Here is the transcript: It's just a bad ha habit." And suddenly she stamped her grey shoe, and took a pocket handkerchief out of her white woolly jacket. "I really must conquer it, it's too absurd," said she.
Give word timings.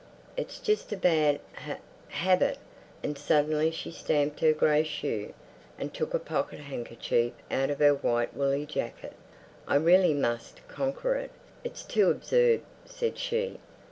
It's 0.35 0.57
just 0.57 0.91
a 0.91 0.97
bad 0.97 1.39
ha 1.53 1.77
habit." 2.07 2.57
And 3.03 3.15
suddenly 3.19 3.69
she 3.69 3.91
stamped 3.91 4.39
her 4.39 4.51
grey 4.51 4.81
shoe, 4.83 5.31
and 5.77 5.93
took 5.93 6.15
a 6.15 6.17
pocket 6.17 6.61
handkerchief 6.61 7.33
out 7.51 7.69
of 7.69 7.77
her 7.77 7.93
white 7.93 8.35
woolly 8.35 8.65
jacket. 8.65 9.13
"I 9.67 9.75
really 9.75 10.15
must 10.15 10.67
conquer 10.67 11.13
it, 11.17 11.29
it's 11.63 11.83
too 11.83 12.09
absurd," 12.09 12.61
said 12.83 13.19
she. 13.19 13.59